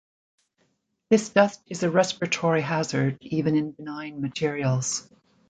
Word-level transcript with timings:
This 1.11 1.29
dust 1.29 1.61
is 1.67 1.83
a 1.83 1.91
respiratory 1.91 2.61
hazard, 2.61 3.19
even 3.21 3.55
in 3.55 3.71
benign 3.73 4.19
materials. 4.19 5.07